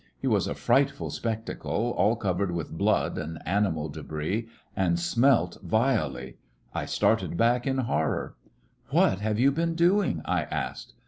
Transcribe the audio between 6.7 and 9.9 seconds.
I started back in horror. "What have you been